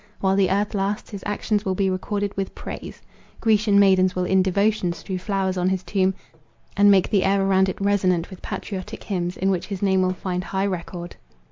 [0.19, 3.03] While the earth lasts, his actions will be recorded with praise.
[3.39, 6.15] Grecian maidens will in devotion strew flowers on his tomb,
[6.75, 10.13] and make the air around it resonant with patriotic hymns, in which his name will
[10.13, 11.17] find high record."